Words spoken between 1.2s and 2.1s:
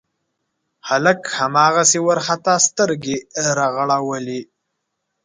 هماغسې